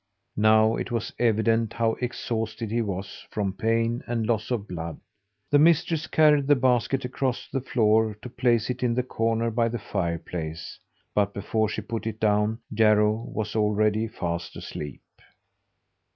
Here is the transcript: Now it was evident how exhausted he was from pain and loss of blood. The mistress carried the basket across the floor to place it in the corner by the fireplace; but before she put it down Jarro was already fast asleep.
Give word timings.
Now 0.41 0.77
it 0.77 0.89
was 0.91 1.13
evident 1.19 1.73
how 1.73 1.91
exhausted 2.01 2.71
he 2.71 2.81
was 2.81 3.27
from 3.29 3.53
pain 3.53 4.03
and 4.07 4.25
loss 4.25 4.49
of 4.49 4.67
blood. 4.67 4.99
The 5.51 5.59
mistress 5.59 6.07
carried 6.07 6.47
the 6.47 6.55
basket 6.55 7.05
across 7.05 7.47
the 7.47 7.61
floor 7.61 8.17
to 8.23 8.27
place 8.29 8.71
it 8.71 8.81
in 8.81 8.95
the 8.95 9.03
corner 9.03 9.51
by 9.51 9.69
the 9.69 9.77
fireplace; 9.77 10.79
but 11.13 11.35
before 11.35 11.69
she 11.69 11.83
put 11.83 12.07
it 12.07 12.19
down 12.19 12.57
Jarro 12.73 13.11
was 13.13 13.55
already 13.55 14.07
fast 14.07 14.55
asleep. 14.55 15.03